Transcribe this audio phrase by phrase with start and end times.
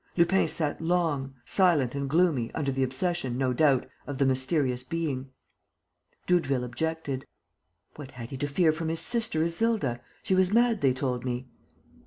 [0.17, 5.29] Lupin sat long, silent and gloomy, under the obsession, no doubt, of the mysterious being.
[6.25, 7.27] Doudeville objected:
[7.97, 9.99] "What had he to fear from his sister Isilda?
[10.23, 11.49] She was mad, they told me."